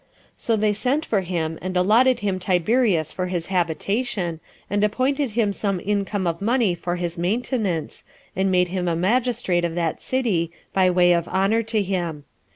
[0.35, 5.53] So they sent for him, and allotted him Tiberias for his habitation, and appointed him
[5.53, 8.03] some income of money for his maintenance,
[8.35, 12.23] and made him a magistrate of that city, by way of honor to him.